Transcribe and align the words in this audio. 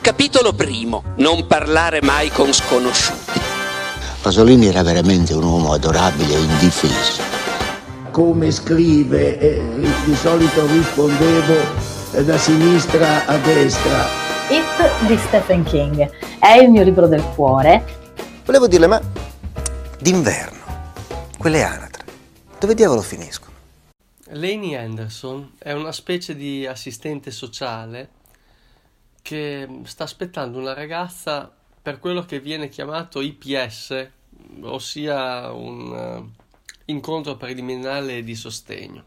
Capitolo 0.00 0.52
primo. 0.52 1.02
Non 1.16 1.46
parlare 1.46 2.00
mai 2.02 2.30
con 2.30 2.52
sconosciuti. 2.52 3.40
Pasolini 4.22 4.66
era 4.66 4.82
veramente 4.82 5.34
un 5.34 5.42
uomo 5.42 5.72
adorabile 5.72 6.34
e 6.34 6.38
indifeso. 6.38 7.22
Come 8.10 8.50
scrive, 8.50 9.38
eh, 9.38 9.60
di 10.04 10.14
solito 10.14 10.66
rispondevo 10.66 11.54
eh, 12.12 12.24
da 12.24 12.38
sinistra 12.38 13.26
a 13.26 13.36
destra. 13.38 14.06
It 14.48 15.06
di 15.06 15.18
Stephen 15.18 15.64
King 15.64 16.10
è 16.38 16.52
il 16.52 16.70
mio 16.70 16.84
libro 16.84 17.06
del 17.06 17.22
cuore. 17.34 17.84
Volevo 18.44 18.66
dirle, 18.66 18.86
ma 18.86 19.00
d'inverno, 19.98 20.58
quelle 21.36 21.62
anatre, 21.62 22.04
dove 22.58 22.74
diavolo 22.74 23.02
finiscono? 23.02 23.52
Lainey 24.30 24.74
Anderson 24.74 25.52
è 25.58 25.72
una 25.72 25.92
specie 25.92 26.34
di 26.34 26.66
assistente 26.66 27.30
sociale 27.30 28.10
che 29.28 29.68
sta 29.84 30.04
aspettando 30.04 30.58
una 30.58 30.72
ragazza 30.72 31.54
per 31.82 31.98
quello 31.98 32.24
che 32.24 32.40
viene 32.40 32.70
chiamato 32.70 33.20
IPS, 33.20 34.08
ossia 34.62 35.52
un 35.52 35.90
uh, 35.90 36.42
incontro 36.86 37.36
preliminare 37.36 38.22
di 38.22 38.34
sostegno. 38.34 39.04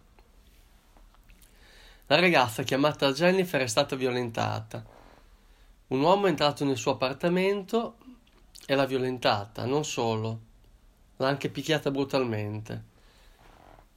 La 2.05 2.20
ragazza 2.20 2.62
chiamata 2.62 3.12
Jennifer 3.14 3.62
è 3.62 3.68
stata 3.68 3.95
violentata. 3.95 4.86
Un 5.88 6.02
uomo 6.02 6.28
è 6.28 6.30
entrato 6.30 6.66
nel 6.66 6.78
suo 6.78 6.92
appartamento 6.92 7.98
e 8.67 8.76
l'ha 8.76 8.86
violentata, 8.86 9.66
non 9.66 9.84
solo, 9.84 10.40
l'ha 11.17 11.30
anche 11.30 11.50
picchiata 11.50 11.90
brutalmente. 11.90 12.84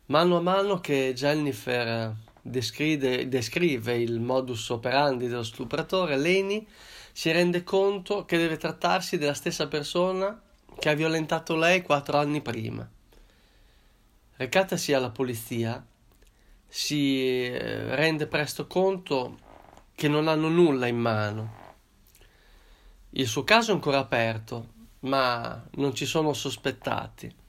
Mano 0.07 0.39
a 0.39 0.41
mano 0.41 0.81
che 0.81 1.13
Jennifer 1.15 2.17
descrive, 2.47 3.27
descrive 3.29 3.97
il 3.97 4.21
modus 4.21 4.69
operandi 4.69 5.29
dello 5.29 5.43
stupratore, 5.43 6.19
Leni 6.19 6.67
si 7.11 7.31
rende 7.33 7.65
conto 7.65 8.25
che 8.27 8.37
deve 8.37 8.59
trattarsi 8.59 9.17
della 9.17 9.35
stessa 9.35 9.67
persona 9.67 10.41
che 10.79 10.91
ha 10.91 10.95
violentato 10.95 11.57
lei 11.57 11.83
quattro 11.83 12.19
anni 12.19 12.43
prima. 12.43 12.89
Recatasi 14.37 14.93
alla 14.93 15.11
polizia, 15.11 15.85
si 16.69 17.47
eh, 17.47 17.95
rende 17.95 18.27
presto 18.27 18.67
conto 18.67 19.39
che 19.95 20.09
non 20.09 20.29
hanno 20.29 20.49
nulla 20.49 20.87
in 20.87 20.99
mano. 20.99 21.63
Il 23.11 23.29
suo 23.29 23.45
caso 23.45 23.71
è 23.71 23.75
ancora 23.75 23.99
aperto, 23.99 24.73
ma 25.01 25.65
non 25.77 25.95
ci 25.95 26.05
sono 26.05 26.33
sospettati 26.33 27.43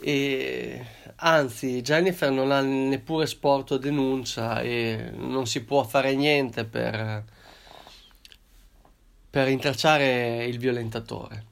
e 0.00 0.84
anzi 1.16 1.80
Jennifer 1.82 2.30
non 2.30 2.50
ha 2.50 2.60
neppure 2.60 3.26
sporto 3.26 3.78
denuncia 3.78 4.60
e 4.60 5.10
non 5.14 5.46
si 5.46 5.64
può 5.64 5.82
fare 5.84 6.14
niente 6.14 6.64
per, 6.64 7.24
per 9.30 9.48
intracciare 9.48 10.44
il 10.44 10.58
violentatore. 10.58 11.44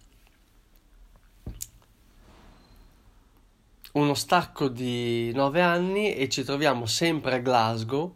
Uno 3.93 4.15
stacco 4.15 4.69
di 4.69 5.33
nove 5.33 5.61
anni 5.61 6.15
e 6.15 6.29
ci 6.29 6.43
troviamo 6.43 6.85
sempre 6.87 7.37
a 7.37 7.39
Glasgow. 7.39 8.13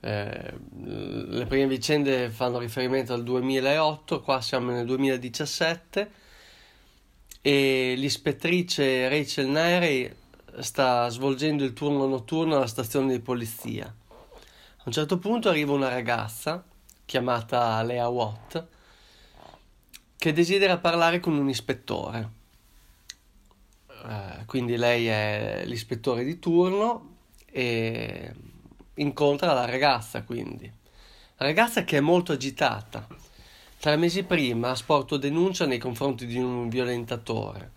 Eh, 0.00 0.54
le 0.80 1.46
prime 1.46 1.66
vicende 1.68 2.28
fanno 2.28 2.58
riferimento 2.58 3.14
al 3.14 3.22
2008, 3.22 4.20
qua 4.20 4.40
siamo 4.40 4.72
nel 4.72 4.84
2017 4.84 6.10
e 7.40 7.94
l'ispettrice 7.96 9.08
Rachel 9.08 9.46
Nairi 9.48 10.22
sta 10.60 11.08
svolgendo 11.08 11.64
il 11.64 11.72
turno 11.72 12.06
notturno 12.06 12.56
alla 12.56 12.66
stazione 12.66 13.12
di 13.12 13.20
polizia. 13.20 13.86
A 13.86 14.82
un 14.84 14.92
certo 14.92 15.18
punto 15.18 15.48
arriva 15.48 15.72
una 15.72 15.88
ragazza 15.88 16.64
chiamata 17.04 17.82
Lea 17.82 18.08
Watt 18.08 18.66
che 20.16 20.32
desidera 20.32 20.78
parlare 20.78 21.20
con 21.20 21.36
un 21.36 21.48
ispettore. 21.48 22.30
Eh, 23.88 24.44
quindi 24.46 24.76
lei 24.76 25.06
è 25.06 25.62
l'ispettore 25.66 26.24
di 26.24 26.38
turno 26.38 27.16
e 27.50 28.32
incontra 28.94 29.52
la 29.52 29.64
ragazza 29.64 30.22
quindi. 30.22 30.70
La 31.36 31.46
ragazza 31.46 31.84
che 31.84 31.96
è 31.96 32.00
molto 32.00 32.32
agitata 32.32 33.06
Tre 33.84 33.96
mesi 33.96 34.22
prima 34.22 34.70
ha 34.70 34.74
sporto 34.74 35.18
denuncia 35.18 35.66
nei 35.66 35.76
confronti 35.76 36.24
di 36.24 36.38
un 36.38 36.70
violentatore. 36.70 37.70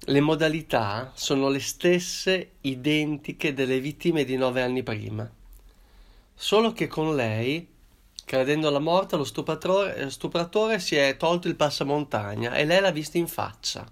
Le 0.00 0.20
modalità 0.20 1.12
sono 1.14 1.48
le 1.48 1.60
stesse 1.60 2.52
identiche 2.62 3.52
delle 3.52 3.80
vittime 3.80 4.24
di 4.24 4.36
nove 4.36 4.62
anni 4.62 4.82
prima. 4.82 5.30
Solo 6.34 6.72
che 6.72 6.86
con 6.86 7.14
lei, 7.14 7.66
credendo 8.24 8.68
alla 8.68 8.78
morte, 8.78 9.16
lo 9.16 9.24
stupratore, 9.24 10.08
stupratore 10.10 10.78
si 10.78 10.94
è 10.96 11.16
tolto 11.16 11.48
il 11.48 11.56
passamontagna 11.56 12.54
e 12.54 12.64
lei 12.64 12.80
l'ha 12.80 12.90
vista 12.90 13.18
in 13.18 13.26
faccia. 13.26 13.86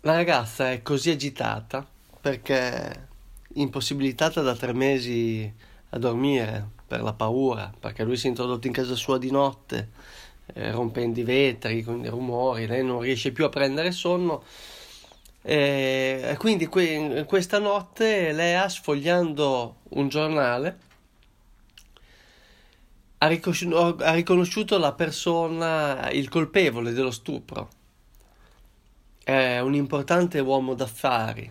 La 0.00 0.14
ragazza 0.14 0.70
è 0.70 0.82
così 0.82 1.10
agitata 1.10 1.86
perché 2.20 3.08
impossibilitata 3.54 4.42
da 4.42 4.54
tre 4.54 4.72
mesi 4.72 5.52
a 5.90 5.98
dormire 5.98 6.68
per 6.86 7.02
la 7.02 7.12
paura, 7.12 7.72
perché 7.78 8.04
lui 8.04 8.16
si 8.16 8.26
è 8.26 8.28
introdotto 8.28 8.66
in 8.66 8.72
casa 8.72 8.94
sua 8.94 9.18
di 9.18 9.30
notte, 9.30 9.90
eh, 10.56 10.70
rompendo 10.70 11.20
i 11.20 11.22
vetri, 11.22 11.82
con 11.82 12.02
i 12.04 12.08
rumori, 12.08 12.66
lei 12.66 12.82
non 12.84 13.00
riesce 13.00 13.30
più 13.30 13.44
a 13.44 13.48
prendere 13.50 13.92
sonno. 13.92 14.42
E 15.42 16.34
quindi 16.38 16.66
que- 16.66 17.24
questa 17.28 17.58
notte 17.58 18.32
Lea, 18.32 18.68
sfogliando 18.68 19.76
un 19.90 20.08
giornale, 20.08 20.78
ha, 23.18 23.26
ricosci- 23.28 23.70
ha 23.72 24.12
riconosciuto 24.12 24.78
la 24.78 24.92
persona, 24.92 26.10
il 26.10 26.28
colpevole 26.28 26.92
dello 26.92 27.10
stupro. 27.10 27.68
È 29.22 29.58
un 29.58 29.74
importante 29.74 30.38
uomo 30.40 30.74
d'affari 30.74 31.50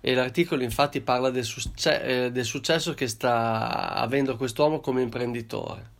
e 0.00 0.14
l'articolo 0.14 0.62
infatti 0.62 1.00
parla 1.00 1.30
del, 1.30 1.44
succe- 1.44 2.02
eh, 2.26 2.32
del 2.32 2.44
successo 2.44 2.94
che 2.94 3.06
sta 3.06 3.92
avendo 3.94 4.36
quest'uomo 4.36 4.80
come 4.80 5.02
imprenditore. 5.02 5.90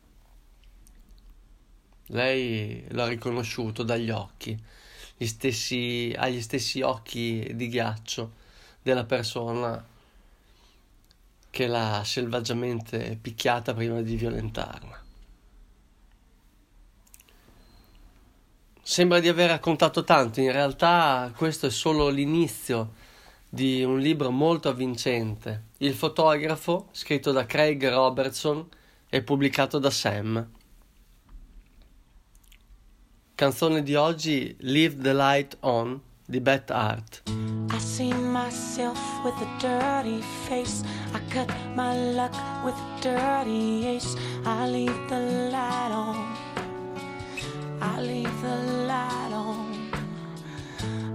Lei 2.13 2.85
l'ha 2.91 3.07
riconosciuto 3.07 3.83
dagli 3.83 4.11
occhi, 4.11 4.59
gli 5.17 5.27
stessi, 5.27 6.15
ha 6.15 6.29
gli 6.29 6.43
stessi 6.43 6.83
occhi 6.83 7.53
di 7.55 7.69
ghiaccio 7.69 8.33
della 8.83 9.05
persona 9.05 9.83
che 11.49 11.67
l'ha 11.67 12.03
selvaggiamente 12.05 13.19
picchiata 13.21 13.73
prima 13.73 14.03
di 14.03 14.17
violentarla. 14.17 15.01
Sembra 18.83 19.21
di 19.21 19.29
aver 19.29 19.49
raccontato 19.49 20.05
tanto, 20.05 20.41
in 20.41 20.53
realtà 20.53 21.33
questo 21.35 21.67
è 21.67 21.71
solo 21.71 22.11
l'inizio 22.11 22.93
di 23.49 23.83
un 23.85 23.99
libro 23.99 24.31
molto 24.31 24.69
avvincente, 24.69 25.69
Il 25.79 25.95
fotografo, 25.95 26.89
scritto 26.93 27.33
da 27.33 27.47
Craig 27.47 27.89
Robertson 27.89 28.69
e 29.09 29.23
pubblicato 29.23 29.79
da 29.79 29.91
Sam. 29.91 30.61
Canzone 33.35 33.83
di 33.83 33.95
oggi 33.95 34.55
Leave 34.61 34.99
the 35.01 35.13
Light 35.13 35.57
On 35.61 35.99
di 36.27 36.39
Beth 36.39 36.71
Hart. 36.71 37.23
I 37.71 37.79
see 37.79 38.13
myself 38.13 38.99
with 39.25 39.35
a 39.41 39.49
dirty 39.59 40.21
face. 40.47 40.85
I 41.15 41.21
cut 41.31 41.51
my 41.75 41.97
luck 42.13 42.35
with 42.63 42.75
a 42.75 43.01
dirty 43.01 43.87
ace. 43.87 44.15
I 44.45 44.69
leave 44.69 45.09
the 45.09 45.51
light 45.51 45.91
on. 45.91 46.37
I 47.81 48.01
leave 48.01 48.43
the 48.43 48.87
light 48.87 49.33
on. 49.33 49.91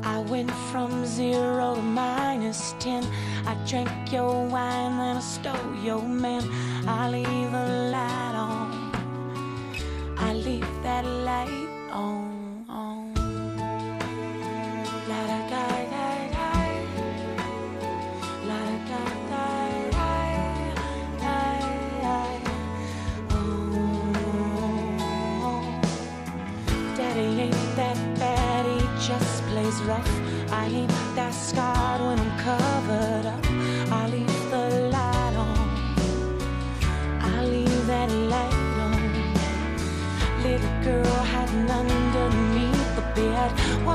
I 0.04 0.20
went 0.20 0.52
from 0.72 1.06
zero 1.06 1.76
to 1.76 1.82
minus 1.82 2.74
ten. 2.80 3.06
I 3.46 3.54
drank 3.68 4.12
your 4.12 4.48
wine, 4.48 4.98
then 4.98 5.18
I 5.18 5.22
stole 5.22 5.76
your 5.84 6.02
man. 6.02 6.44
I 6.88 7.10
leave 7.10 7.54
a 7.54 7.92
light 7.92 8.36
on. 8.36 8.74
I 10.18 10.34
leave 10.34 10.68
that 10.82 11.06
light 11.06 11.67
on. 11.98 12.66
on. 12.70 13.14
Oh. 25.40 25.82
Daddy 26.96 27.42
ain't 27.42 27.76
that 27.76 27.98
bad, 28.20 28.66
he 28.66 29.08
just 29.08 29.44
plays 29.44 29.82
rough. 29.84 30.17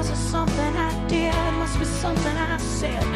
Was 0.02 0.10
it 0.10 0.16
something 0.16 0.76
I 0.76 1.06
did? 1.06 1.32
Must 1.60 1.78
be 1.78 1.84
something 1.84 2.36
I 2.36 2.56
said. 2.56 3.11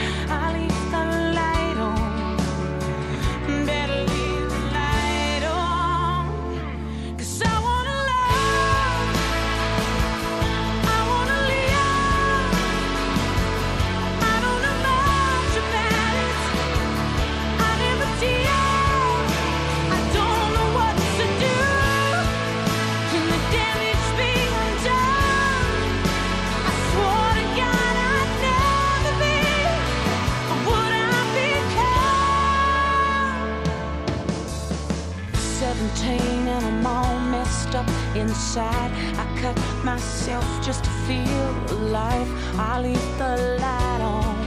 contain 35.89 36.49
and 36.49 36.65
I'm 36.65 36.87
all 36.87 37.19
messed 37.31 37.75
up 37.75 37.89
inside. 38.17 38.91
I 39.17 39.27
cut 39.41 39.57
myself 39.85 40.45
just 40.65 40.85
to 40.85 40.91
feel 41.07 41.51
alive. 41.79 42.29
I 42.59 42.81
leave 42.81 43.19
the 43.19 43.59
light 43.61 44.01
on. 44.01 44.46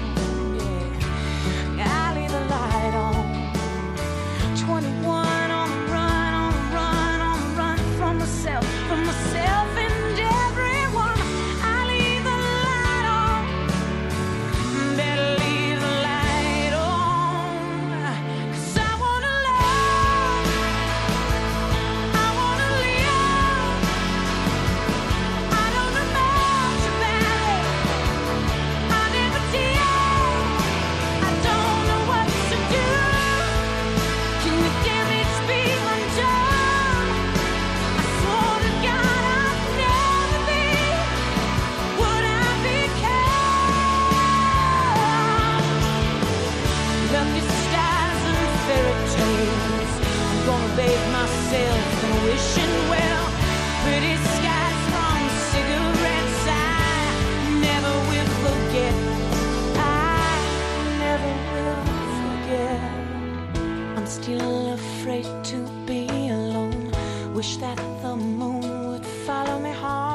moon 68.30 68.92
would 68.92 69.06
follow 69.06 69.60
me 69.60 69.72
home. 69.72 70.09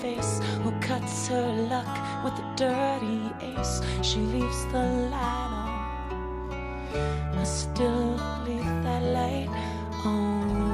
face 0.00 0.40
who 0.62 0.70
cuts 0.80 1.28
her 1.28 1.52
luck 1.68 2.24
with 2.24 2.32
a 2.32 2.46
dirty 2.56 3.20
ace. 3.52 3.82
She 4.02 4.18
leaves 4.20 4.64
the 4.72 4.84
light 5.12 5.50
on. 5.60 5.70
I 7.38 7.44
still 7.44 8.16
leave 8.46 8.72
that 8.84 9.02
light 9.02 9.50
on. 10.04 10.69